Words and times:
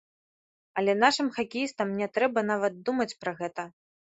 Але 0.81 0.95
нашым 1.03 1.27
хакеістам 1.35 1.93
не 1.99 2.07
трэба 2.17 2.45
нават 2.51 2.73
думаць 2.89 3.11
пра 3.25 3.31
гэта! 3.45 3.69